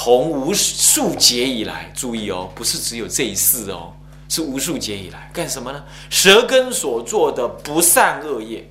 [0.00, 3.92] 从无数劫以来，注意哦，不是只有这一世哦，
[4.28, 5.84] 是无数劫以来干什么呢？
[6.08, 8.64] 舌根所做的不善恶业，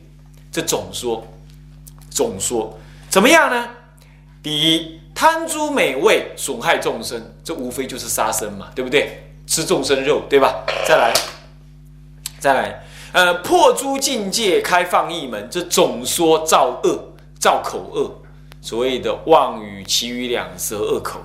[0.50, 1.28] 这总说，
[2.10, 2.80] 总说
[3.10, 3.68] 怎么样呢？
[4.42, 9.22] 第一，贪诸美味，损害众生，这无非就是杀生嘛，对不对？
[9.46, 10.64] 吃众生肉，对吧？
[10.88, 11.14] 再来，
[12.40, 18.24] 再来，呃，破诸境界，开放一门，这总说造恶，造口恶。
[18.62, 21.20] 所谓的妄语、其余两舌、恶口，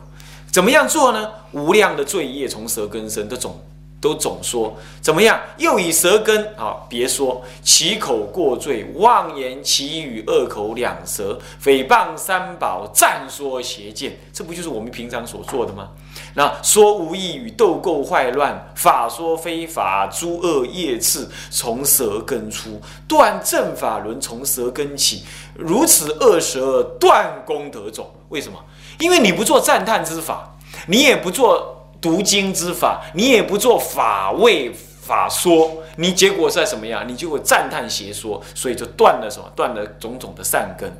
[0.51, 1.29] 怎么样做呢？
[1.52, 3.61] 无量的罪业从舌根生，都总
[4.01, 5.41] 都总说怎么样？
[5.59, 15.91] 又以舌根啊，别说其口过罪，妄言其语，恶口两舌，诽谤三宝，赞说邪见，这不就是我们平常所做的吗？
[16.34, 25.24] 那说无益语，斗垢坏乱，法说非法，诸恶业次从舌根出，断正法轮从舌根起，
[25.55, 28.10] 如此恶舌断功德种。
[28.30, 28.58] 为什么？
[28.98, 37.06] 因为你不做赞叹之法，你也不做读经之法，你也不做法位法说，你结果在什么样？
[37.06, 39.44] 你就会赞叹邪说，所以就断了什么？
[39.55, 40.91] 断了种种的善根。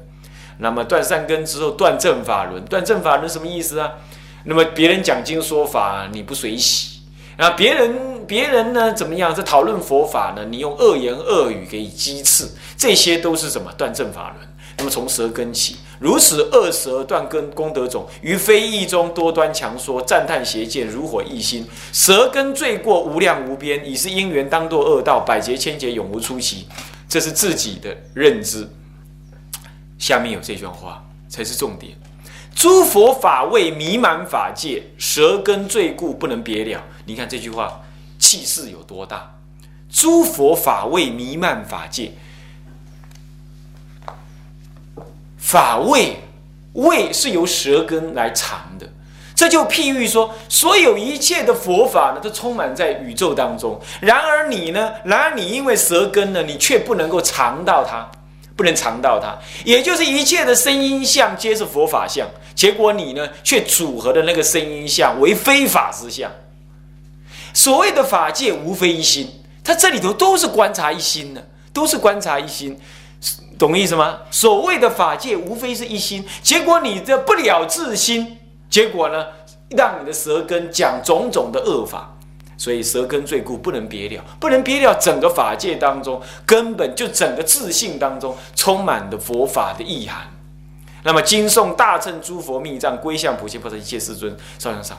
[0.58, 3.92] 那么断善根之后，断正法轮，断正法轮什么意思啊？
[4.45, 7.01] 那么别人讲经说法，你不随喜；
[7.37, 9.35] 然后别人别人呢怎么样？
[9.35, 10.45] 在讨论佛法呢？
[10.45, 14.48] 你用恶言恶语给击刺，这些都是什么断正法轮？
[14.79, 26.67] 那么从舌根起，如此恶舌断根功德种，于非义中多端强说，赞叹邪见，如火一心，舌根罪过无量无边，已是因缘当堕恶道，百劫千劫永无出期。
[27.07, 28.67] 这是自己的认知。
[29.98, 31.93] 下面有这段话才是重点。
[32.55, 36.83] 诸佛法位弥漫法界，舌根罪故不能别了。
[37.06, 37.81] 你看这句话
[38.19, 39.34] 气势有多大？
[39.91, 42.12] 诸佛法位弥漫法界，
[45.36, 46.17] 法味
[46.75, 48.89] 味是由舌根来藏的。
[49.34, 53.80] 这就譬喻说，所有一切的佛法呢，都充满在宇宙当中。
[54.00, 54.92] 然而你呢？
[55.05, 58.08] 然而你因为舌根呢，你却不能够尝到它。
[58.62, 62.24] 不能尝到它，也就是一切的声音相皆是佛法相，
[62.55, 66.30] 结果你呢却组合的那个声音相为非法之相。
[67.52, 69.28] 所谓的法界无非一心，
[69.64, 72.78] 它这里头都是观察一心的，都是观察一心，
[73.58, 74.20] 懂意思吗？
[74.30, 78.39] 所谓的法界无非是一心，结果你这不了自心，
[78.70, 79.27] 结果呢
[79.70, 82.11] 让你的舌根讲种种的恶法。
[82.62, 84.95] 所以舌根罪故不能别了，不能别了。
[85.00, 90.30] 整个法界当中，根本就整个自信当中充满的佛法的意涵。
[91.02, 94.96] 那么经诵大乘诸佛密藏，归向普贤菩萨一切世尊，烧香上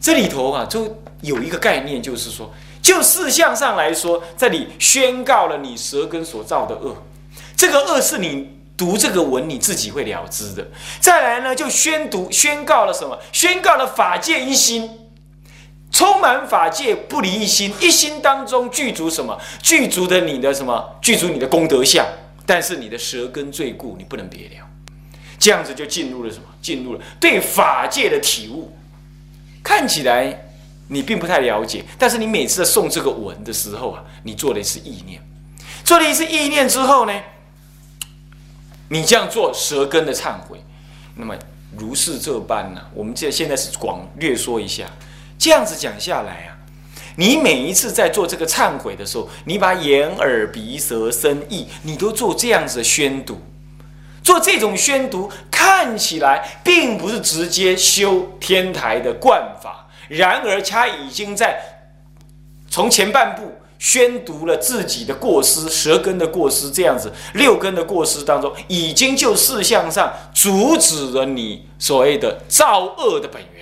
[0.00, 6.96] 这里头啊，就有一个概念，就是说，就事项上来说，这里宣告了你舌根所造的恶，
[7.54, 10.66] 这个恶是你读这个文你自己会了知的。
[10.98, 13.18] 再来呢，就宣读宣告了什么？
[13.32, 15.02] 宣告了法界一心。
[15.90, 19.38] 充满法界不离一心，一心当中具足什么？
[19.62, 20.98] 具足的你的什么？
[21.00, 22.06] 具足你的功德相。
[22.44, 24.66] 但是你的舌根罪故，你不能别了。
[25.38, 26.44] 这样子就进入了什么？
[26.62, 28.76] 进入了对法界的体悟。
[29.62, 30.46] 看起来
[30.88, 35.20] 你并不太了解，但是你每次在诵这个文的时候啊，你做的是意念，
[35.84, 37.12] 做了一次意念之后呢，
[38.88, 40.62] 你这样做舌根的忏悔，
[41.16, 41.34] 那么
[41.76, 42.80] 如是这般呢？
[42.94, 44.86] 我们这现在是广略说一下。
[45.38, 46.56] 这样子讲下来啊，
[47.16, 53.40] 你每一次在做这个忏悔的时候，你把眼、耳、鼻、舌、身、意，你都做这样子的宣读，
[54.22, 61.60] 做这种宣读，看起来并不是直接修天台的观法，然而他已经在
[62.68, 73.55] 从前半部宣读了自己的过失、舌根的过失，这样子六根的过失当中，已经就事项上阻止了你所谓的造恶的本源。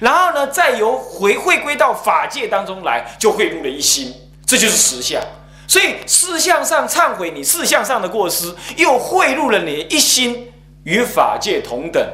[0.00, 4.12] 然后呢，再由回回归到法界当中来，就汇入了一心，
[4.44, 5.22] 这就是实相。
[5.66, 10.52] 所以事相上忏悔你事相上的过失，又汇入了你一心
[10.84, 12.06] 与法界同等，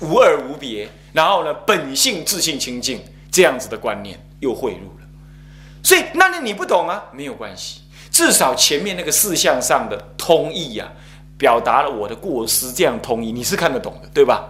[0.00, 0.88] 无二无别。
[1.12, 5.06] 然后呢，本性自信清净这样子的观念又汇入了。
[5.82, 7.02] 所以，那你你不懂啊？
[7.12, 7.80] 没有关系，
[8.10, 10.86] 至少前面那个事相上的通义呀，
[11.38, 14.44] 表达了我的过失，这样通义你是看得懂的，对吧？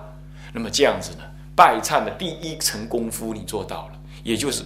[0.53, 1.19] 那么这样子呢？
[1.59, 4.65] 拜忏的第一层功夫，你做到了，也就是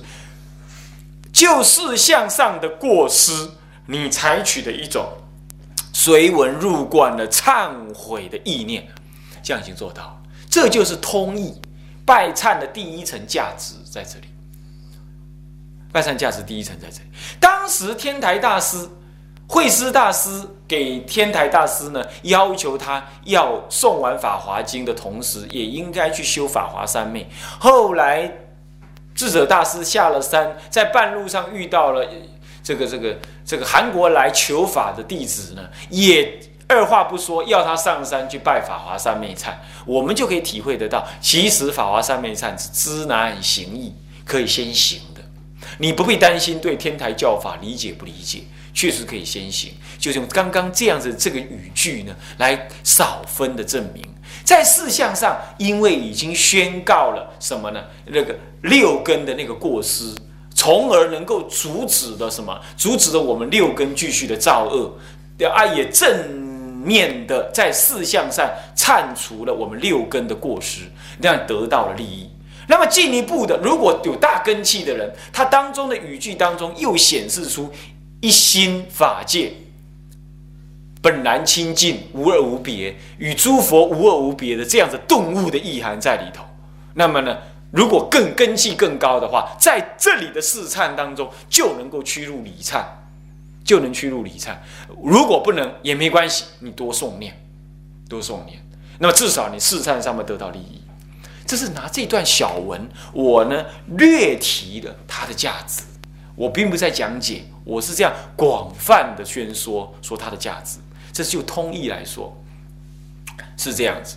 [1.33, 3.33] 就事向上的过失，
[3.87, 5.11] 你采取的一种
[5.94, 8.87] 随文入观的忏悔的意念，
[9.43, 10.23] 这样已经做到了。
[10.50, 11.59] 这就是通义
[12.05, 14.27] 拜忏的第一层价值在这里。
[15.91, 17.06] 拜忏价值第一层在这里。
[17.41, 18.87] 当时天台大师
[19.49, 20.31] 慧思大师
[20.67, 27.29] 给天台大师呢，要求他要送完《法华经》的同时，也应该去修法华三昧。
[27.59, 28.33] 后来
[29.15, 32.06] 智者大师下了山，在半路上遇到了
[32.62, 39.53] 这个这个这个韩国来求法的弟子呢，也二话不说要他上山去拜法华三昧忏。
[39.85, 43.93] 我们就可以体会得到，其实法华三昧忏是知难行易，
[44.25, 45.21] 可以先行的。
[45.77, 48.44] 你不必担心对天台教法理解不理解。
[48.74, 54.02] 确实可以先行，就用刚刚这样子这个语句呢，来少分的证明，
[54.44, 57.84] 在事项上，因为已经宣告了什么呢？
[58.06, 60.14] 那个六根的那个过失，
[60.54, 62.58] 从而能够阻止的什么？
[62.76, 64.90] 阻止了我们六根继续的造恶，
[65.48, 66.30] 啊，也正
[66.82, 70.80] 面的在事项上铲除了我们六根的过失，
[71.19, 72.30] 那样得到了利益。
[72.66, 77.70] 那么进一步的，如果有大根气的人，他当中的语句当中又显示出。
[78.22, 79.52] 一心法界
[81.02, 86.44] 本然清净，无二无别，与诸佛无二无别的这样子顿悟的意涵在里头。
[86.94, 87.36] 那么呢，
[87.72, 92.84] 如果更根气更高的话，在这里的四忏当中就能够驱入理忏，
[93.64, 94.54] 就能驱入理忏。
[95.02, 97.36] 如果不能也没关系，你多诵念，
[98.08, 98.64] 多诵念。
[99.00, 100.80] 那么至少你四忏上面得到利益。
[101.44, 103.64] 这是拿这段小文，我呢
[103.96, 105.82] 略提了它的价值。
[106.36, 110.79] 我并不在讲解，我是这样广泛的宣说说它的价值。
[111.12, 112.43] 这就通义来说
[113.56, 114.17] 是这样子。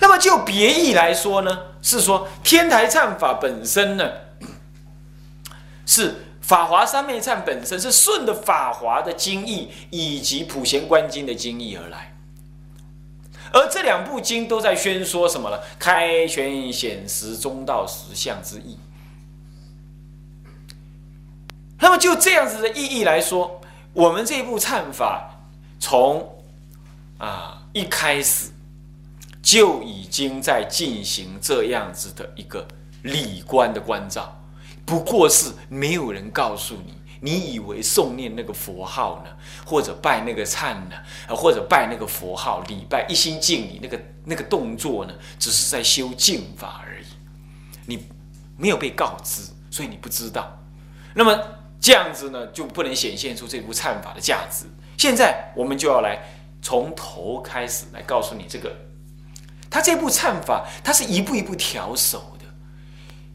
[0.00, 4.12] 那么就别义来说呢，是说天台忏法本身呢，
[5.86, 12.16] 是法华三昧忏本身是顺着法华的经义以及普贤观经的经义而来。
[13.52, 15.58] 而这两部经都在宣说什么呢？
[15.78, 18.76] 开权显实中道实相之意。
[21.80, 23.60] 那就这样子的意义来说，
[23.92, 25.30] 我们这部忏法
[25.80, 26.42] 从
[27.18, 28.50] 啊一开始
[29.42, 32.66] 就已经在进行这样子的一个
[33.02, 34.40] 理观的关照，
[34.86, 39.30] 不过是没有人告诉你，你以为诵念那个佛号呢，
[39.66, 40.96] 或者拜那个忏呢，
[41.36, 47.06] 或者拜那个佛号礼拜一心敬礼那个那个动作呢，只是在修净法而已，
[47.86, 48.06] 你
[48.56, 50.56] 没有被告知，所以你不知道。
[51.14, 51.57] 那么。
[51.80, 54.66] 这样子呢，就不能显现出这部忏法的价值。
[54.96, 56.18] 现在我们就要来
[56.60, 58.74] 从头开始来告诉你，这个
[59.70, 62.44] 他这部忏法，它是一步一步调手的。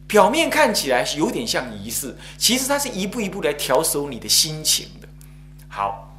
[0.05, 5.07] 表面看起来有点像仪式，其实它是一步一步来调手你的心情的。
[5.69, 6.13] 好，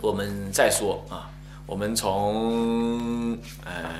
[0.00, 1.30] 我们再说啊，
[1.66, 3.90] 我们从呃，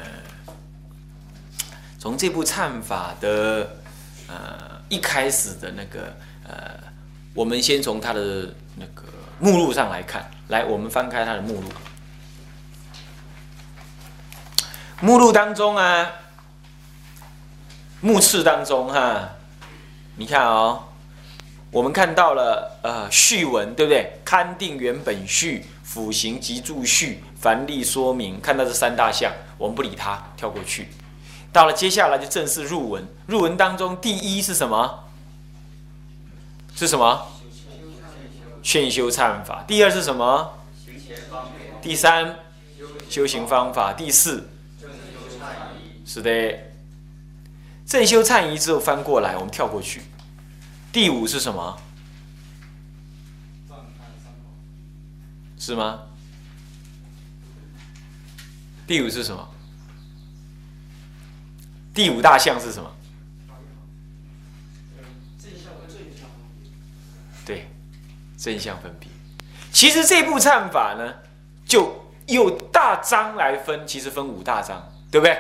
[1.98, 3.76] 从这部忏法的
[4.28, 6.77] 呃一开始的那个呃。
[7.38, 9.05] 我们先从它的那个
[9.38, 11.69] 目录上来看，来，我们翻开它的目录。
[15.00, 16.11] 目录当中啊，
[18.00, 19.37] 目次当中哈，
[20.17, 20.82] 你看哦，
[21.70, 24.20] 我们看到了呃序文，对不对？
[24.25, 30.88] 勘定原本序、辅行及注序、凡例说明，看到这三大项，我们不理它，跳过去。
[31.52, 35.05] 到了接下来就正式入文，入文当中第一是什么？
[36.78, 37.26] 是什么？
[38.62, 39.64] 劝修忏法。
[39.66, 40.56] 第二是什么？
[41.82, 42.36] 第三，
[43.10, 43.92] 修行方法。
[43.92, 44.48] 第四，
[46.06, 46.56] 是的。
[47.84, 50.02] 正修忏仪之后翻过来，我们跳过去。
[50.92, 51.76] 第五是什么？
[55.58, 56.02] 是吗？
[58.87, 59.49] 第五是什么？
[61.92, 62.88] 第五大项是什么？
[68.38, 69.09] 真相分别，
[69.73, 71.14] 其实这部忏法呢，
[71.66, 74.80] 就有大章来分，其实分五大章，
[75.11, 75.37] 对不对？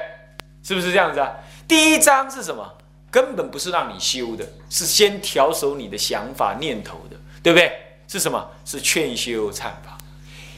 [0.64, 1.32] 是不是这样子啊？
[1.68, 2.74] 第一章是什么？
[3.10, 7.72] 根本不是让你修的，是先调守你的想法念头的，对不对？
[8.08, 8.50] 是什么？
[8.64, 9.96] 是劝修忏法。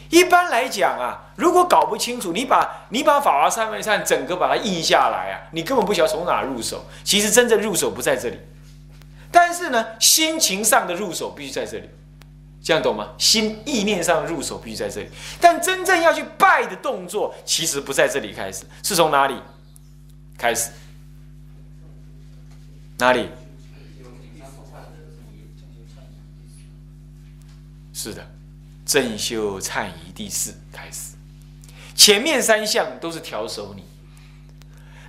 [0.09, 6.85] 一般来讲啊，如果搞不清楚，你把你把法华三昧忏整个把它印下来啊，你根本不晓得从哪入手。
[7.05, 8.39] 其实真正入手不在这里，
[9.31, 11.89] 但是呢，心情上的入手必须在这里。
[12.63, 13.15] 这样懂吗？
[13.19, 15.09] 心意念上入手必须在这里，
[15.41, 19.35] 但真正要去拜的动作，其实不在这里开始，是从哪里
[20.37, 20.71] 开始？
[22.99, 23.29] 哪里？
[27.93, 28.27] 是的，
[28.87, 31.15] 正修忏仪第四开始，
[31.95, 33.85] 前面三项都是调手你。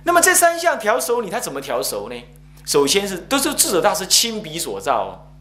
[0.04, 2.24] 那么这三项调手你，他怎么调熟呢？
[2.64, 5.31] 首先是都是智者大师亲笔所造。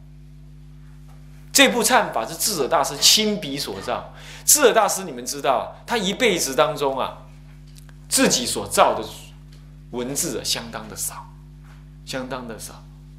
[1.61, 4.11] 这部忏法是智者大师亲笔所造。
[4.43, 7.15] 智者大师，你们知道，他一辈子当中啊，
[8.09, 9.07] 自己所造的
[9.91, 11.23] 文字啊，相当的少，
[12.03, 12.73] 相当的少。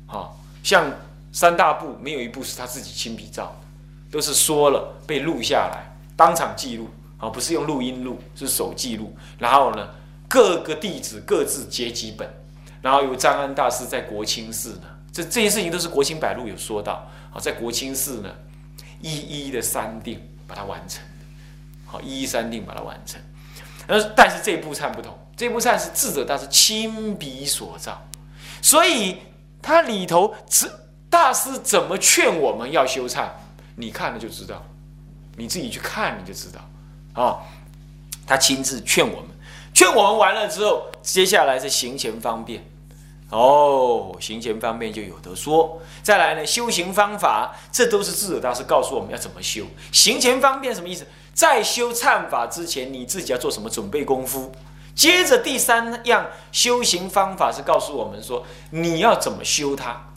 [0.09, 0.91] 好，像
[1.31, 6.91] 三大部，没有一部是他自己亲笔造的，都是说了被录下来，当场记录。
[7.19, 9.17] 啊，不是用录音录，是手记录。
[9.39, 9.89] 然后呢，
[10.29, 12.29] 各个弟子各自结几本，
[12.81, 17.09] 然后由张安大师在国清寺呢，这这些事情都是国清百录有说到。
[17.33, 18.31] 好，在国清寺呢，
[19.01, 21.03] 一一的三定把它完成
[21.87, 23.21] 好，一一三定把它完成。
[23.89, 28.01] 而但是这部忏不同，这部忏是智者大师亲笔所造，
[28.61, 29.17] 所以
[29.61, 30.35] 它里头
[31.11, 33.29] 大师怎么劝我们要修忏，
[33.75, 34.63] 你看了就知道，
[35.37, 36.61] 你自己去看你就知道。
[37.15, 37.41] 啊，
[38.27, 39.31] 他亲自劝我们，
[39.75, 42.65] 劝我们完了之后，接下来是行前方便。
[43.33, 45.81] 哦，行前方便就有得说。
[46.03, 49.65] 再来呢，修行方法，这都是智者大师告诉我们要怎么修。
[49.91, 51.07] 行前方便什么意思？
[51.33, 54.53] 在修忏法之前，你自己要做什么准备功夫？
[54.95, 60.13] 接着第三样修行方法是告诉我们说，你要怎么修它。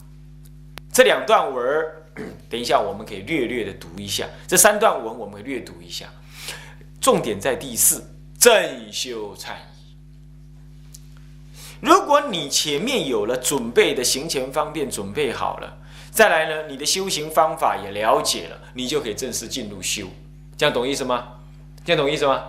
[0.92, 2.02] 这两段文儿，
[2.50, 4.26] 等一下我们可以略略的读一下。
[4.46, 6.06] 这三段文我们略读一下。
[7.00, 8.04] 重点在第四
[8.38, 9.75] 正修禅仪。
[11.80, 15.78] 如果你前面有了准备的行前方便准备好了，
[16.10, 20.06] 再来呢，你的修行方法也了解了，你就可以正式进入修。
[20.56, 21.28] 这样懂意思吗？
[21.84, 22.42] 这样懂意思吗？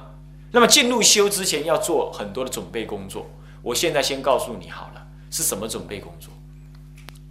[0.52, 3.30] 那么进入修之前要做很多的准备工作。
[3.62, 6.32] 我现在先告诉你好了，是什么准备工作？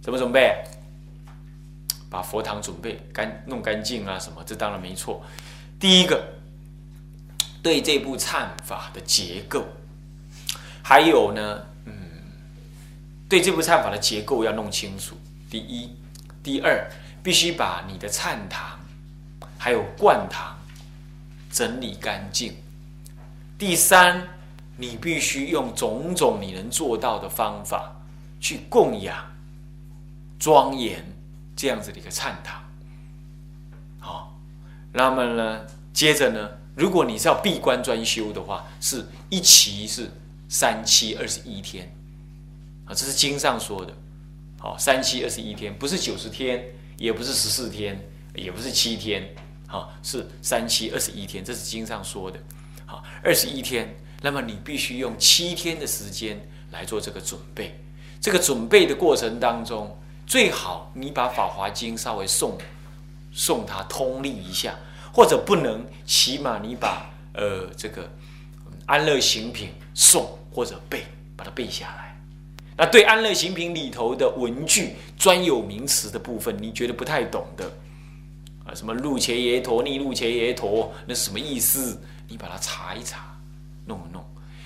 [0.01, 0.63] 怎么准备？
[2.09, 4.43] 把佛堂准备干弄干净啊，什么？
[4.45, 5.23] 这当然没错。
[5.79, 6.23] 第一个。
[7.63, 9.65] 对这部忏法的结构，
[10.81, 11.65] 还有呢，
[13.29, 15.15] 对这部忏法的结构要弄清楚。
[15.49, 15.95] 第一，
[16.41, 16.89] 第二，
[17.21, 18.79] 必须把你的忏堂
[19.57, 20.57] 还有灌堂
[21.51, 22.55] 整理干净。
[23.57, 24.27] 第三，
[24.75, 27.95] 你必须用种种你能做到的方法
[28.39, 29.25] 去供养
[30.37, 31.03] 庄严
[31.55, 32.63] 这样子的一个忏堂。
[33.99, 34.37] 好，
[34.93, 36.49] 那么呢，接着呢。
[36.75, 40.11] 如果你是要闭关专修的话，是一期是
[40.47, 41.91] 三七二十一天，
[42.87, 43.93] 啊，这是经上说的，
[44.59, 46.63] 好，三七二十一天，不是九十天，
[46.97, 48.01] 也不是十四天，
[48.33, 49.35] 也不是七天，
[49.67, 52.39] 好，是三七二十一天，这是经上说的，
[52.85, 56.39] 好，二十一天，那么你必须用七天的时间
[56.71, 57.79] 来做这个准备，
[58.19, 62.53] 这个准备的过程当中，最好你把《法华经》稍微诵
[63.35, 64.75] 诵它通历一下。
[65.13, 68.07] 或者不能，起码你把呃这个
[68.85, 72.16] 安乐行品诵或者背，把它背下来。
[72.77, 77.65] 那对安乐行品里头的文句专有名词的部分，你觉得不太懂的
[78.63, 81.99] 啊，什么路切耶陀、逆路切耶陀，那什么意思？
[82.27, 83.37] 你把它查一查，
[83.85, 84.23] 弄一弄。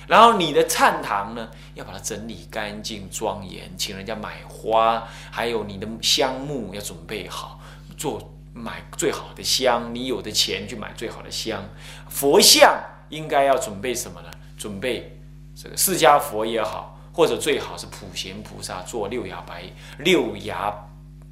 [0.07, 7.59] 然后你的忏堂呢，要把它整理干净庄严，请人家买花，还有你的香木要准备好
[7.97, 8.27] 做。
[8.53, 11.63] 买最好的香，你有的钱去买最好的香。
[12.09, 12.77] 佛像
[13.07, 14.29] 应该要准备什么呢？
[14.57, 15.17] 准备
[15.55, 19.63] 这个释迦佛也好，或者最好是普贤菩萨做六牙白
[19.99, 20.73] 六牙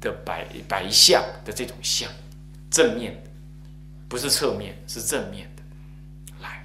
[0.00, 2.10] 的白白相的这种相，
[2.70, 3.22] 正面，
[4.08, 5.62] 不是侧面，是正面的。
[6.42, 6.64] 来，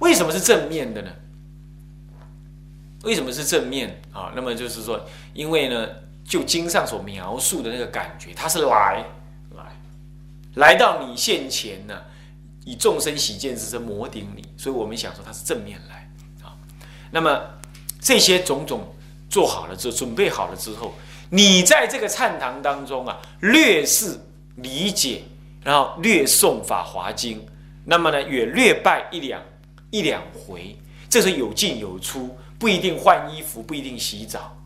[0.00, 1.10] 为什么是正面的呢？
[3.04, 4.32] 为什么是正面啊？
[4.34, 5.88] 那么就是说，因为呢，
[6.24, 9.04] 就经上所描述的那个感觉，它是来。
[9.56, 9.72] 来
[10.54, 12.00] 来到你现前呢，
[12.64, 16.08] 以众生喜见之身摩顶你，所以我们想说它是正面来
[16.44, 16.54] 啊。
[17.10, 17.40] 那么
[18.02, 18.92] 这些种种
[19.30, 20.92] 做好了之后，准备好了之后，
[21.30, 24.18] 你在这个忏堂当中啊，略是
[24.56, 25.22] 理解，
[25.62, 27.40] 然后略诵法华经，
[27.84, 29.40] 那么呢也略拜一两
[29.90, 30.76] 一两回，
[31.08, 34.56] 这是有进有出，不一定换衣服，不一定洗澡。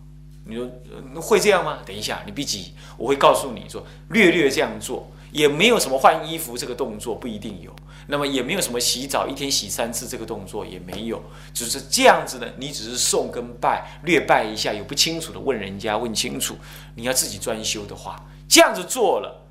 [0.45, 1.81] 你说会这样吗？
[1.85, 5.11] 等一下，你别急，我会告诉你说，略略这样做。
[5.33, 7.71] 也没有什么换衣服这个动作不一定有，
[8.06, 11.22] 那么也没有什么洗澡一天洗三次这个动作也没有，
[11.52, 12.54] 就是这样子的。
[12.56, 16.56] 你只是送跟拜略拜一下，有不清楚的问人家问清楚。
[16.94, 19.46] 你要自己专修的话，这样子做了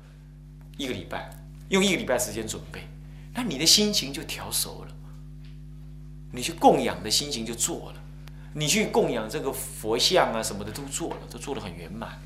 [0.78, 1.30] 一个礼拜，
[1.68, 2.88] 用一个礼拜时间准备，
[3.34, 4.94] 那你的心情就调熟了，
[6.32, 8.00] 你去供养的心情就做了，
[8.54, 12.18] 你去供养这个佛像啊什么的都做了，都做得很圆满。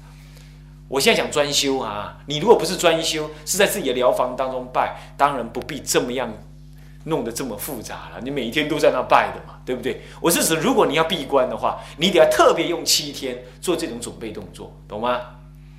[0.90, 6.28] 我现在讲专修啊，你如果不是专修，是在自己的疗房当中拜，当然不必这么样
[7.04, 8.20] 弄得这么复杂了。
[8.20, 10.02] 你每一天都在那拜的嘛，对不对？
[10.20, 15.20] 我是指，如果你要闭关的话，你得要特别用七天做这种准备动作，懂吗？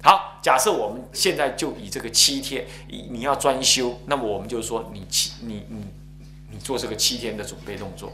[0.02, 5.86] 好，假设我们现在就以这个七天，你你要专修，那么我们就说你七你你
[6.52, 8.14] 你做这个七天的准备动作，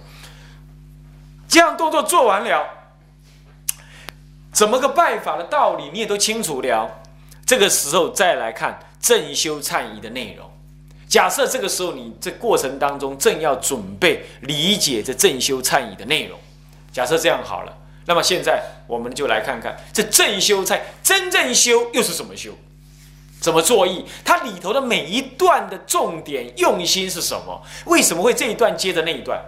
[1.47, 2.67] 这样动作做完了，
[4.57, 6.89] 怎么个拜法的道理你也都清楚了，
[7.45, 10.49] 这个时候再来看正修忏仪的内容。
[11.07, 16.39] 假设这个时候你这过程当中正要准备理解这正修忏仪的内容，
[16.91, 17.77] 假设这样好了。
[18.07, 22.51] 那么现在我们就来看看这正修忏真正修又是怎么修，
[23.39, 24.05] 怎么作意？
[24.25, 27.61] 它里头的每一段的重点用心是什么？
[27.85, 29.39] 为什么会这一段接着那一段？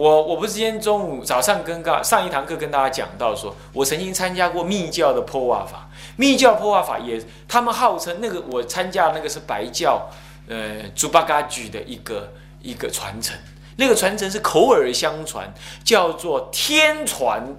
[0.00, 10.08] 我我不是今天中午早上跟大上一堂课跟大家讲到说，我曾经参加过密教的破瓦法，密教破瓦法也他们号称那个我参加那个是白教
[10.48, 13.36] 呃猪八嘎举的一个一个传承。
[13.76, 15.52] 那个传承是口耳相传，
[15.84, 17.54] 叫做天传，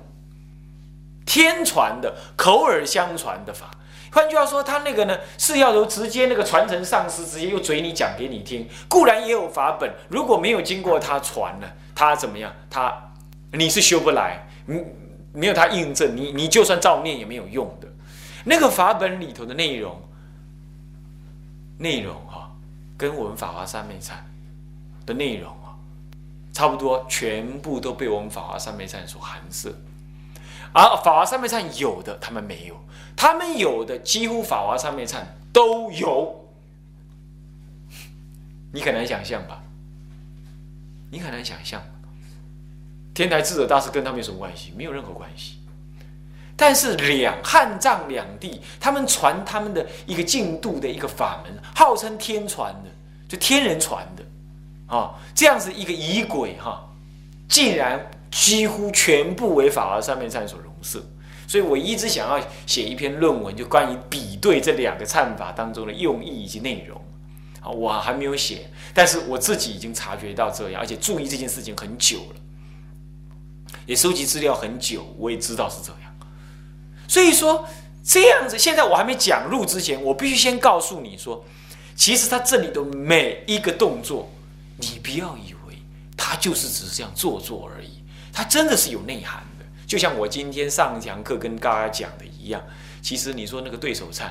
[1.27, 3.69] 天传的口耳相传的法。
[4.11, 8.67] 换句话说，他那个呢是要由直接那个传承上师直接用嘴里讲给你听。
[8.89, 12.53] 固然也有法本，如果没有经过他传呢，他怎么样？
[12.69, 13.13] 他
[13.53, 14.83] 你是修不来，你，
[15.33, 17.87] 没有他印证，你你就算照念也没有用的。
[18.43, 20.01] 那个法本里头的内容，
[21.77, 22.51] 内容哈，
[22.97, 24.11] 跟我们法华三昧忏
[25.05, 25.71] 的内容啊。
[26.53, 29.73] 差不多全部都被我们法华三昧忏所含摄，
[30.73, 32.75] 而法华三昧忏有的他们没有，
[33.15, 35.19] 他们有的几乎法华三昧忏
[35.51, 36.49] 都有，
[38.71, 39.61] 你很难想象吧？
[41.09, 41.81] 你很难想象，
[43.13, 44.71] 天台智者大师跟他们有什么关系？
[44.77, 45.57] 没有任何关系。
[46.55, 52.89] 但是两汉藏两地，他们传他们的一个进度的一个法门，号称天传的，
[53.27, 54.23] 就天人传的。
[54.95, 56.87] 啊，这样子一个仪轨哈，
[57.49, 57.99] 竟然
[58.31, 61.03] 几乎全部为法华三昧忏所容摄，
[61.47, 66.99] 所以我一直想要写一篇论文，就关于比对这两个忏法当中的用意以及内容。
[67.61, 72.35] 啊，我还没有写，但是我自己已经察觉到这样，而且注意这件事情很久了，
[73.85, 76.11] 也收集资料很久，我也知道是这样。
[77.07, 77.67] 所以说
[78.03, 81.45] 这样子，现在我还没讲入之前，我必须先告诉你说，
[81.95, 84.27] 其实他这里的每一个动作。
[84.77, 85.77] 你不要以为
[86.17, 89.65] 他就是只是这样做做而已，他真的是有内涵的。
[89.85, 92.61] 就像我今天上一堂课跟大家讲的一样，
[93.01, 94.23] 其实你说那个对手忏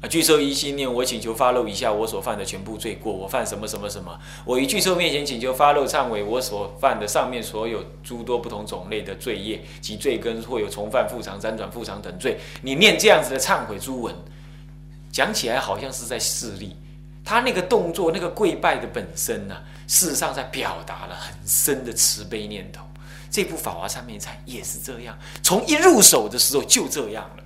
[0.00, 12.38] 啊，巨兽一心念，我请求发露一下我所犯的全部罪过，我犯什么什么什么，我于巨兽面前请求发露忏悔我所犯的上面所有诸多不同种类的罪业及罪根，或有重犯、复偿、辗转、复偿等罪。
[12.62, 14.14] 你念这样子的忏悔诸文，
[15.12, 16.76] 讲起来好像是在示例。
[17.24, 19.56] 他那个动作，那个跪拜的本身呢，
[19.86, 22.84] 事实上在表达了很深的慈悲念头。
[23.30, 27.42] 这部《法华三昧忏》也是这样，从一入手的时候就这样了，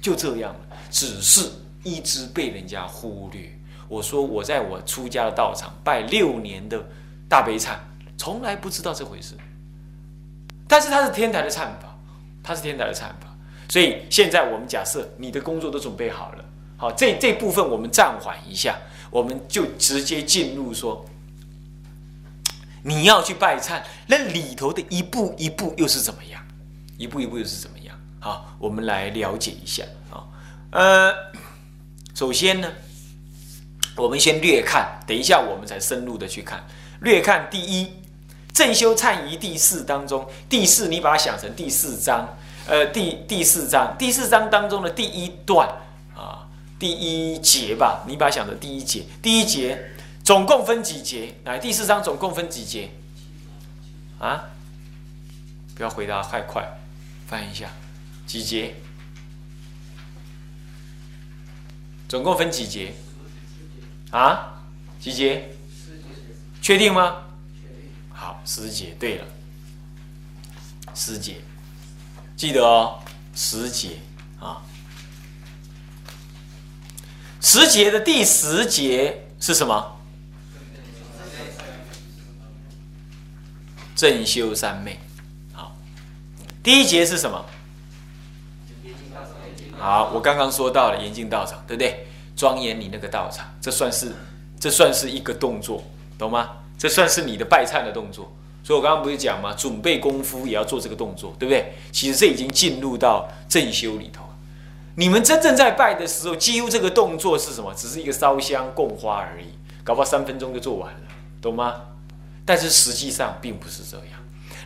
[0.00, 0.60] 就这样了，
[0.90, 1.50] 只是
[1.82, 3.52] 一直被人家忽略。
[3.86, 6.82] 我说我在我出家的道场拜六年的
[7.28, 7.76] 大悲忏，
[8.16, 9.34] 从来不知道这回事。
[10.66, 11.98] 但是他是天台的忏法，
[12.42, 13.36] 他是天台的忏法，
[13.68, 16.44] 所以现在我们假设你的工作都准备好了。
[16.80, 18.78] 好，这这部分我们暂缓一下，
[19.10, 21.04] 我们就直接进入说，
[22.84, 26.40] 你要去拜忏，那里头的一步一步又是怎么样？
[26.96, 27.98] 一步一步又是怎么样？
[28.20, 30.22] 好，我们来了解一下啊。
[30.70, 31.12] 呃，
[32.14, 32.68] 首先呢，
[33.96, 36.64] 我们先略看，等一下我们才深入的去看。
[37.00, 37.92] 略看第一
[38.52, 42.38] 正修忏仪第四当中，第四你把它想成第四章，
[42.68, 45.68] 呃，第第四章第四章当中的第一段。
[46.78, 49.04] 第一节吧，你把它想成第一节。
[49.20, 51.34] 第一节总共分几节？
[51.44, 52.90] 来，第四章总共分几节？
[54.18, 54.44] 啊？
[55.74, 56.78] 不要回答太快，
[57.26, 57.70] 翻一下，
[58.26, 58.74] 几节？
[62.08, 62.94] 总共分几节？
[64.10, 64.62] 啊？
[65.00, 65.50] 几节？
[66.60, 67.24] 确定吗？
[68.10, 68.94] 好，十节。
[68.98, 69.24] 对了，
[70.94, 71.40] 十节，
[72.36, 73.00] 记得哦，
[73.34, 73.98] 十节
[74.40, 74.62] 啊。
[77.40, 79.96] 十节的第十节是什么？
[83.94, 84.98] 正修三昧。
[85.52, 85.76] 好，
[86.62, 87.44] 第一节是什么？
[89.78, 92.06] 好，我刚刚说到了严禁道场，对不对？
[92.36, 94.12] 庄严你那个道场，这算是
[94.58, 95.82] 这算是一个动作，
[96.18, 96.50] 懂吗？
[96.76, 98.32] 这算是你的拜忏的动作。
[98.64, 99.54] 所以我刚刚不是讲吗？
[99.54, 101.72] 准备功夫也要做这个动作，对不对？
[101.92, 104.27] 其实这已经进入到正修里头。
[104.98, 107.72] 你们真正在拜的时候，几乎这个动作是什么？
[107.72, 109.46] 只是一个烧香供花而已，
[109.84, 111.00] 搞不好三分钟就做完了，
[111.40, 111.82] 懂吗？
[112.44, 114.18] 但是实际上并不是这样。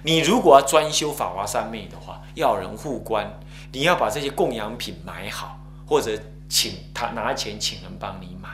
[0.04, 3.30] 你如果要专修法华三昧的话，要人护观，
[3.72, 6.18] 你要把这些供养品买好，或者
[6.48, 8.48] 请他拿钱请人帮你买。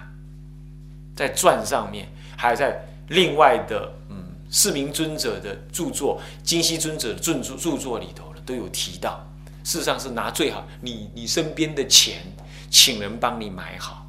[1.14, 4.16] 在传上面，还有在另外的嗯
[4.50, 9.24] 四明尊者的著作、金溪尊者的著著作里头呢，都有提到。
[9.68, 12.22] 事实上是拿最好你你身边的钱，
[12.70, 14.06] 请人帮你买好，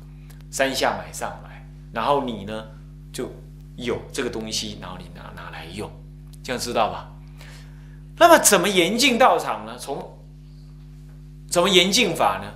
[0.49, 2.65] 三下买上来，然后你呢
[3.11, 3.29] 就
[3.75, 5.91] 有这个东西，然后你拿拿来用，
[6.41, 7.11] 这样知道吧？
[8.15, 9.77] 那么怎么严禁道场呢？
[9.77, 10.17] 从
[11.49, 12.53] 怎么严禁法呢？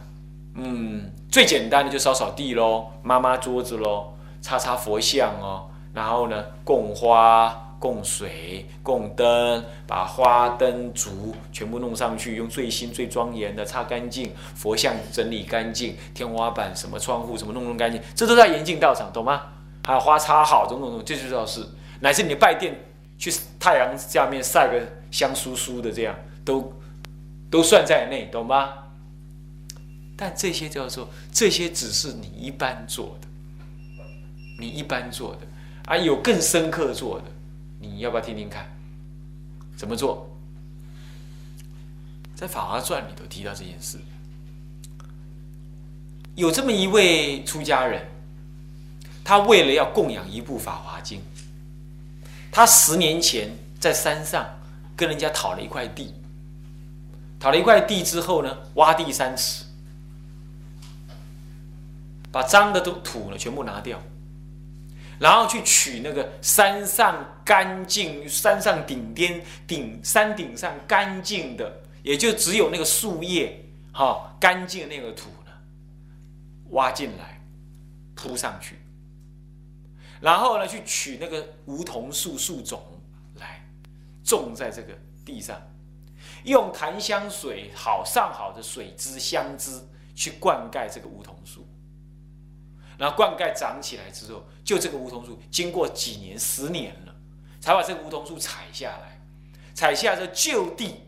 [0.55, 7.62] 嗯，最简单的就扫扫地喽，抹抹桌子喽，擦擦佛像哦，然后呢供花。
[7.83, 19.41] 供水、供灯，把花灯烛全部弄上去，用最新最庄严的擦干净，佛像整理干净，天花板什么窗户什么弄弄干净，这都在严禁道场，懂吗？
[19.83, 21.61] 还有花插好，种种种，这就叫是，
[21.99, 22.73] 乃至你拜殿
[23.17, 26.15] 去太阳下面晒个香酥酥的，这样
[26.45, 26.71] 都
[27.51, 28.75] 都算在内，懂吗？
[30.15, 33.27] 但这些叫做，这些只是你一般做的，
[34.57, 35.39] 你一般做的，
[35.87, 37.25] 啊，有更深刻做的。
[37.83, 38.65] 你要不要听听看？
[39.75, 40.29] 怎么做？
[42.33, 43.99] 在《法华传》里头提到这件事，
[46.35, 48.07] 有这么一位出家人，
[49.23, 51.19] 他为了要供养一部《法华经》，
[52.51, 54.47] 他十年前在山上
[54.95, 56.13] 跟人家讨了一块地，
[57.39, 59.65] 讨了一块地之后呢，挖地三尺，
[62.31, 64.01] 把脏的都土呢全部拿掉。
[65.19, 75.51] 然后去取那个山上干净、山上顶巅顶山顶上干净的，也就只有那个树叶哈干净的那个土呢，
[76.71, 77.41] 挖进来
[78.15, 78.79] 铺上去，
[80.19, 82.81] 然后呢去取那个梧桐树树种
[83.35, 83.65] 来
[84.23, 85.61] 种在这个地上，
[86.43, 91.67] 用檀香水好上好的水汁香汁去灌溉这个梧桐树。
[93.03, 97.13] 然后灌溉长起来之后，就这个梧桐树，经过几年、十年了，
[97.59, 99.19] 才把这个梧桐树采下来。
[99.73, 101.01] 采下这就地，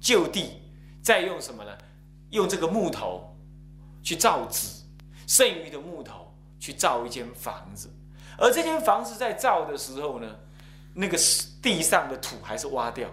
[0.00, 0.60] 就地，
[1.00, 1.70] 再用什么呢？
[2.30, 3.32] 用这个木头
[4.02, 4.66] 去造纸，
[5.28, 7.88] 剩余的木头去造一间房子。
[8.36, 10.34] 而这间房子在造的时候呢，
[10.94, 11.16] 那个
[11.62, 13.08] 地上的土还是挖掉，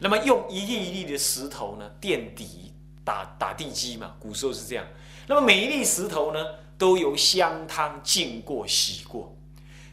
[0.00, 2.72] 那么用一粒一粒的石头呢垫底，
[3.04, 4.14] 打打地基嘛。
[4.18, 4.86] 古时候是这样。
[5.26, 6.42] 那么每一粒石头呢？
[6.78, 9.34] 都由香汤浸过、洗过，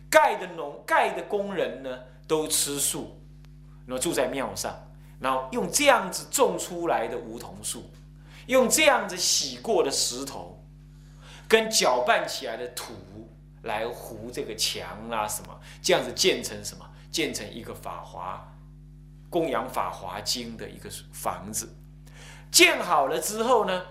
[0.09, 3.21] 盖的农盖的工人呢，都吃素，
[3.85, 7.89] 那么住在庙上，然后用这样子种出来的梧桐树，
[8.47, 10.61] 用这样子洗过的石头，
[11.47, 12.93] 跟搅拌起来的土
[13.61, 16.85] 来糊这个墙啊什么，这样子建成什么？
[17.09, 18.45] 建成一个法华
[19.29, 21.73] 供养法华经的一个房子。
[22.51, 23.83] 建好了之后呢，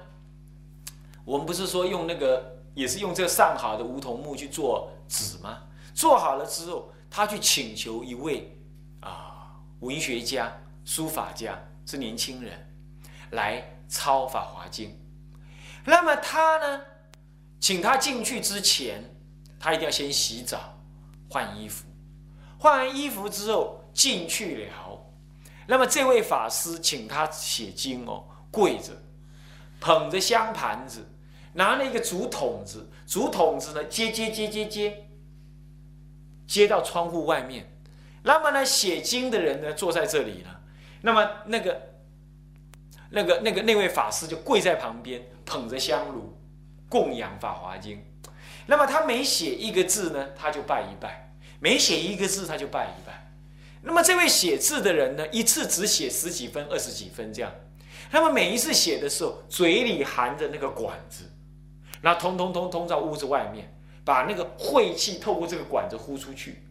[1.25, 2.52] 我们不是说用那个。
[2.75, 5.65] 也是用这上好的梧桐木去做纸吗？
[5.95, 8.59] 做好了之后，他去请求一位
[9.01, 10.51] 啊文学家、
[10.85, 12.75] 书法家，是年轻人，
[13.33, 14.91] 来抄《法华经》。
[15.85, 16.81] 那么他呢，
[17.61, 19.15] 请他进去之前，
[19.61, 20.79] 他一定要先洗澡、
[21.29, 21.85] 换衣服。
[22.59, 25.07] 换完衣服之后进去了，
[25.67, 28.93] 那么这位法师请他写经哦，跪着，
[29.79, 31.07] 捧着香盘子。
[31.55, 35.07] 拿了一个竹筒子，竹筒子呢，接接接接接，
[36.47, 37.69] 接到窗户外面。
[38.23, 40.61] 那么呢，写经的人呢，坐在这里了。
[41.03, 41.83] 那么那个、
[43.11, 46.39] 那个、那个那位法师就跪在旁边，捧着香炉
[46.89, 47.99] 供养《法华经》。
[48.67, 53.33] 那么他每写一个字呢，他就拜一拜；每写一个字，他就拜一拜。
[53.83, 57.53] 那么这位写字的人呢，一次只写十几分、二十几分这样。
[58.13, 61.25] 那么每一次写的时候，嘴里含着那个管子。
[62.03, 66.65] 那通通通通到屋子外面，把那个晦气透过这个管子呼出去，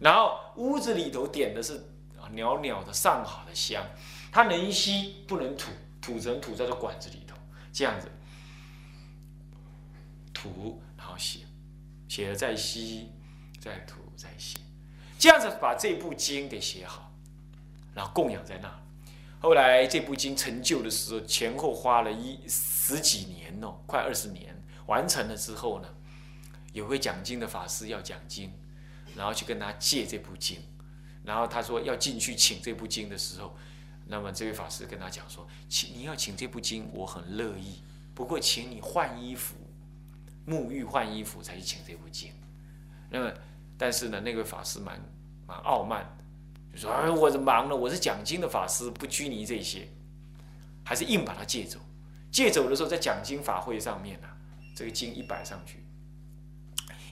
[0.00, 1.84] 然后屋子里头点的是
[2.32, 3.84] 袅袅的上好的香，
[4.32, 7.36] 它能吸不能吐，吐成吐在这管子里头，
[7.70, 8.08] 这样子
[10.32, 11.40] 吐，然后写，
[12.08, 13.10] 写了再吸，
[13.60, 14.58] 再吐再写，
[15.18, 17.12] 这样子把这部经给写好，
[17.94, 18.80] 然后供养在那。
[19.40, 24.53] 后来这部经成就的时候，前后花了一十几年哦，快二十年。
[24.86, 25.88] 完成了之后呢，
[26.72, 28.52] 有位讲经的法师要讲经，
[29.16, 30.58] 然后去跟他借这部经，
[31.24, 33.56] 然后他说要进去请这部经的时候，
[34.06, 37.82] 那么这位法师跟他讲说，请你要请这部经，我很乐意，
[38.14, 39.54] 不过请你换衣服，
[40.46, 42.30] 沐浴换衣服才去请这部经。
[43.10, 43.32] 那么，
[43.78, 45.00] 但是呢，那位法师蛮
[45.46, 46.04] 蛮傲慢，
[46.72, 49.88] 就说：“哎，我是忙了，我是讲经的法师，不拘泥这些，
[50.84, 51.78] 还是硬把他借走。
[52.30, 54.26] 借走的时候，在讲经法会上面呢，
[54.74, 55.84] 这个经一摆上去，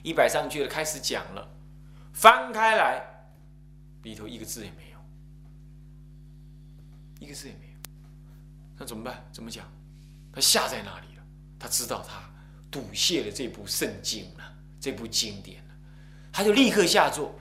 [0.03, 1.47] 一摆上去了，开始讲了，
[2.11, 3.01] 翻开来，
[4.03, 4.97] 里头一个字也没有，
[7.19, 7.73] 一个字也没有。
[8.77, 9.23] 那怎么办？
[9.31, 9.65] 怎么讲？
[10.33, 11.23] 他下在那里了，
[11.57, 12.29] 他知道他
[12.69, 15.75] 笃谢了这部圣经了，这部经典了，
[16.31, 17.33] 他就立刻下座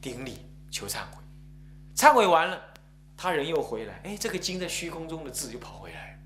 [0.00, 0.38] 顶礼
[0.70, 1.22] 求忏悔。
[1.96, 2.60] 忏悔完了，
[3.16, 6.20] 他人又回来，哎，这个经在虚空中的字又跑回来，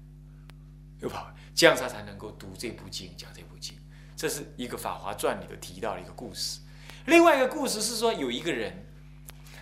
[1.00, 3.74] 又跑，这样他才能够读这部经，讲这部经。
[4.14, 6.60] 这是一个《法华传》里头提到的一个故事。
[7.06, 8.86] 另外一个故事是说，有一个人，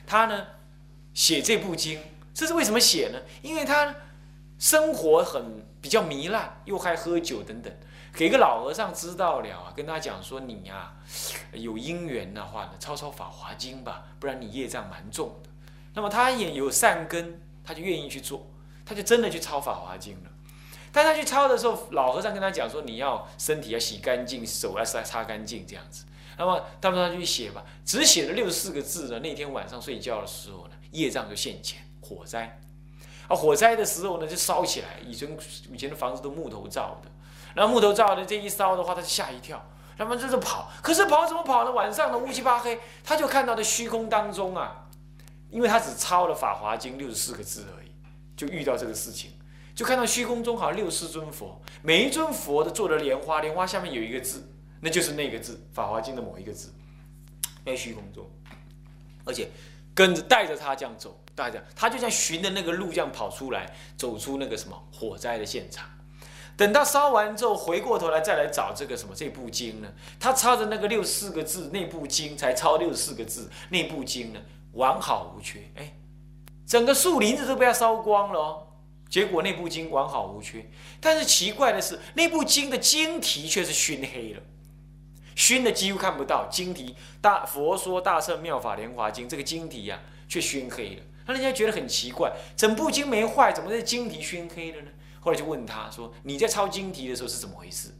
[0.06, 0.46] 他呢
[1.14, 1.98] 写这部经，
[2.34, 3.18] 这是为什么写呢？
[3.40, 3.94] 因为他
[4.58, 7.74] 生活很比较糜烂，又还喝酒等等。
[8.12, 10.94] 给个老和尚知道了啊，跟他讲说：“你呀，
[11.52, 15.48] 有因缘的话呢，抄抄《法华经》吧，不然你业障蛮重的。”
[15.96, 18.46] 那么他也有善根，他就愿意去做，
[18.84, 20.30] 他就真的去抄《法华经》了。
[20.96, 26.06] 但他去抄的时候，老和尚跟他讲说：“你要身体要洗干净，手要擦擦干净，这样子。”
[26.38, 29.18] 那么他们他去写吧，只写了六十四个字呢。
[29.18, 32.58] 那天晚上睡觉的时候呢，业障就现前，火灾。
[33.28, 34.98] 啊，火灾的时候呢，就烧起来。
[35.06, 35.28] 以前
[35.70, 37.10] 以前的房子都木头造的，
[37.54, 39.62] 然后木头造的这一烧的话，他就吓一跳，
[39.98, 40.70] 那么就是跑。
[40.80, 41.72] 可是跑怎么跑呢？
[41.72, 44.84] 晚上呢，乌漆八黑，他就看到的虚空当中啊。
[45.50, 47.90] 因为他只抄了《法华经》六十四个字而已，
[48.34, 49.30] 就遇到这个事情，
[49.76, 56.72] 就看到虚空中好像六四尊佛，每一尊佛都做的莲花，莲花下面有一个字，那就是那个字《法华经》的某一个字，
[57.62, 58.26] 在虚空中，
[59.26, 59.50] 而且
[59.94, 65.86] 跟着带着他这样走，带着他就像循着那个路这样跑出来，走出那个什么火灾的现场。
[66.56, 69.92] 等到烧完之后，回过头来再来找这个什么这部经呢？
[70.18, 74.40] 他抄着那个六四个字，那部经才抄六四个字，那部经呢？
[74.72, 75.94] 完好无缺，哎，
[76.66, 78.65] 整个树林子都被他烧光了哦。
[79.08, 80.68] 结果那部经完好无缺，
[81.00, 84.42] 但是奇怪的是，那部经的经题却是熏黑了，
[85.34, 86.48] 熏的几乎看不到。
[86.50, 92.32] 经题大佛说《大圣妙法莲华经》这个经题呀，却熏黑了，让人家觉得很奇怪。
[92.56, 94.88] 整部经没坏，怎么这经题熏黑了呢？
[95.20, 97.94] 后来就问他说：“你在抄经题的时候是怎么回事？”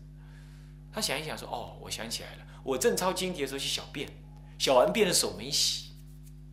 [0.92, 4.08] 他想一想说：“哦，我想起来了，我正抄经题的时候去小便，
[4.58, 5.86] 小完便的手没洗。”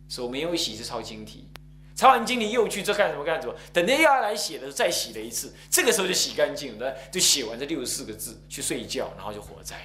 [0.06, 1.48] 手没有洗是抄经题，
[1.94, 3.54] 抄完经题又去这干什么干什么？
[3.72, 9.76] 等着又要来写的时候再洗了一次，这个时候就洗干净了，就写完这六十四个字去睡觉，然后就火灾。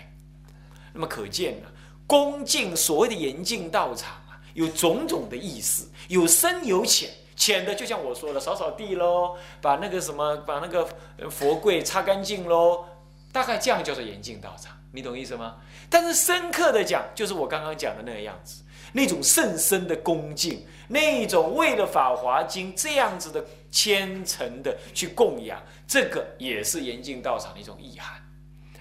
[0.91, 1.67] 那么可见呢，
[2.07, 10.89] 恭敬所谓的严禁道场啊，有种种的意思，有深有浅，浅的就像我说的，扫扫地喽，把那个什么把那个
[11.29, 12.85] 佛柜擦干净喽，
[13.31, 15.57] 大概这样叫做严禁道场，你懂意思吗？
[15.91, 18.63] 但是深刻的讲，就是我刚刚讲的那个样子。
[18.91, 28.19] 那种甚深的恭敬，那种为了《法华经》这样子的虔诚的去供养，这个也是严禁道场的一种意涵。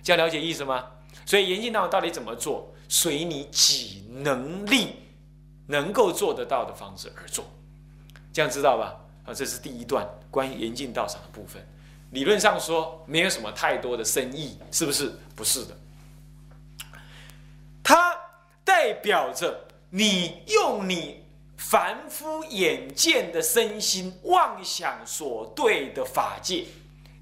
[0.02, 0.86] 这样了解意思吗？
[1.26, 2.74] 所以严禁道场到底怎么做？
[2.88, 4.96] 随你己能力
[5.66, 7.44] 能够做得到的方式而做。
[8.32, 8.96] 这样知道吧？
[9.26, 11.62] 啊，这是第一段关于严禁道场的部分。
[12.12, 15.12] 理论上说，没有什么太多的深意，是不是？
[15.36, 15.76] 不是的，
[17.82, 18.18] 它
[18.64, 19.68] 代表着。
[19.90, 21.24] 你用你
[21.58, 26.64] 凡夫眼见的身心妄想所对的法界，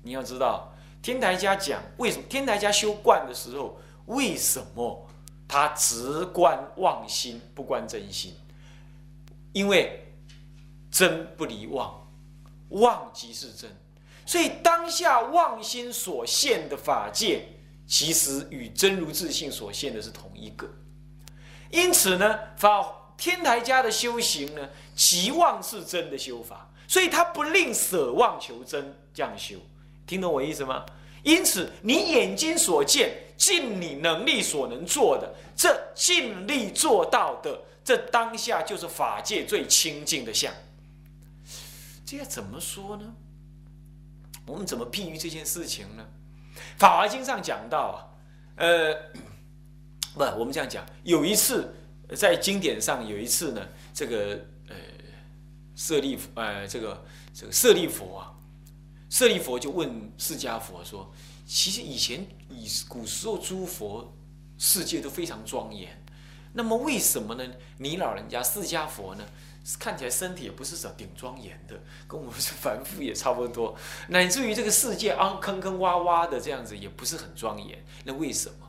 [0.03, 0.73] 你要知道，
[1.03, 2.25] 天台家讲为什么？
[2.29, 5.09] 天台家修观的时候，为什么
[5.49, 8.35] 他只观妄心不观真心？
[9.53, 10.07] 因为
[10.91, 12.07] 真不离妄，
[12.69, 13.71] 妄即是真，
[14.27, 17.49] 所以当下妄心所现的法界，
[17.87, 20.69] 其实与真如自性所现的是同一个。
[21.71, 22.85] 因此呢，法
[23.27, 29.57] 天台家的修行呢，期望是真的修法，所以他不吝舍妄求真这样修，
[30.07, 30.87] 听懂我意思吗？
[31.25, 40.55] 因此，你眼睛所见，尽你能力所能做的，这尽力做到的，这当下就是法界最清净的相。
[42.07, 43.13] 这要怎么说呢？
[44.47, 46.07] 我们怎么譬喻这件事情呢？
[46.79, 48.07] 《法华经》上讲到啊，
[48.59, 48.97] 呃。
[50.15, 51.75] 不，我们这样讲，有一次
[52.15, 54.39] 在经典上有一次呢，这个
[54.69, 54.77] 呃
[55.75, 58.33] 舍利呃这个这个舍利佛啊，
[59.11, 61.13] 舍利佛就问释迦佛说
[61.47, 64.17] ：“其实以前以古时候诸佛
[64.57, 66.05] 世界都非常庄严，
[66.53, 67.45] 那么为什么呢？
[67.79, 69.25] 你老人家释迦佛呢，
[69.79, 73.77] 看起来身体也不是说顶庄严的，跟我们是凡夫也差不多，
[74.09, 78.66] 乃至于这个世界啊坑坑洼洼的这样子也不是很庄严，那为什么？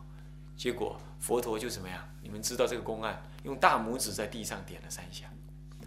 [0.58, 1.00] 结果。
[1.20, 2.00] 佛陀就怎么样？
[2.22, 5.26] 你们知道这个公案，用大拇指在地上点了三下，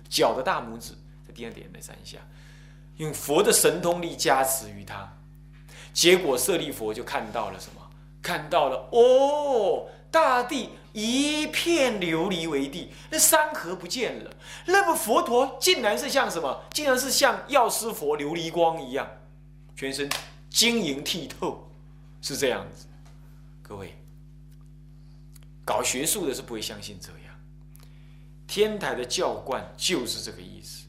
[0.09, 0.93] 脚的大拇指
[1.27, 2.19] 在地上点了三下，
[2.97, 5.17] 用佛的神通力加持于他，
[5.93, 7.81] 结果舍利佛就看到了什么？
[8.21, 14.31] 看到了哦，大地一片琉璃为地，那山河不见了。
[14.67, 16.65] 那么佛陀竟然是像什么？
[16.73, 19.09] 竟然是像药师佛琉璃光一样，
[19.77, 20.11] 全身
[20.51, 21.71] 晶莹剔透，
[22.21, 22.87] 是这样子。
[23.63, 23.95] 各位，
[25.71, 27.33] 搞学术的是不会相信这样。
[28.49, 30.80] 天台的教观就是这个意思。